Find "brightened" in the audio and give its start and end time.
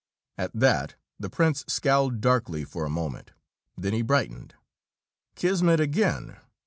4.01-4.55